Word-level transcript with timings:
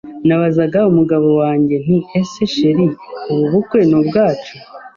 Nabazaga 0.27 0.79
umugabo 0.91 1.27
wanjye 1.41 1.75
nti 1.83 1.97
ese 2.19 2.41
chr 2.53 2.77
ubu 3.31 3.45
bukwe 3.51 3.79
ni 3.89 3.95
ubwacu? 3.99 4.53